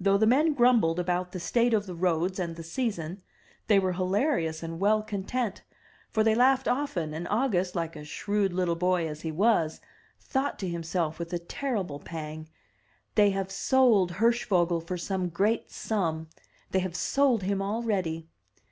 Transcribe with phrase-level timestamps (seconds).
[0.00, 3.22] Though the men grumbled about the state of the roads and the season,
[3.68, 5.62] they were hilarious and well content,
[6.10, 9.80] for they laughed often, and August, like a shrewd little boy as he was,
[10.18, 12.48] thought to himself, with a terrible pang:
[13.14, 16.28] 'They have sold Hirschvogel for some great sum!
[16.72, 18.26] They have sold him already!"